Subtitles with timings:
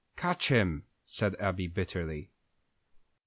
[0.17, 2.31] "Catch him!" said Abby, bitterly.